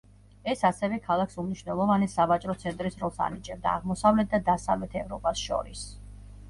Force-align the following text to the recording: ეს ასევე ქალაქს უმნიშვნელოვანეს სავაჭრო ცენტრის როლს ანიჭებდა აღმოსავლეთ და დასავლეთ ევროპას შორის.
ეს 0.51 0.61
ასევე 0.69 0.97
ქალაქს 1.03 1.37
უმნიშვნელოვანეს 1.43 2.17
სავაჭრო 2.21 2.57
ცენტრის 2.65 2.99
როლს 3.03 3.23
ანიჭებდა 3.29 3.75
აღმოსავლეთ 3.77 4.35
და 4.35 4.43
დასავლეთ 4.53 5.01
ევროპას 5.05 5.47
შორის. 5.49 5.89